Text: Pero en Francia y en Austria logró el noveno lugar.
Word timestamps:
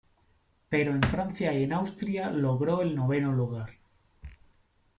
Pero 0.67 0.89
en 0.93 1.03
Francia 1.03 1.53
y 1.53 1.61
en 1.61 1.73
Austria 1.73 2.31
logró 2.31 2.81
el 2.81 2.95
noveno 2.95 3.31
lugar. 3.33 3.75